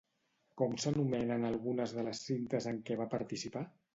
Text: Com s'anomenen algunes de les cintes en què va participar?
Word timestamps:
Com 0.59 0.71
s'anomenen 0.83 1.45
algunes 1.51 1.95
de 1.97 2.05
les 2.09 2.23
cintes 2.29 2.69
en 2.75 2.83
què 2.91 3.01
va 3.05 3.09
participar? 3.15 3.65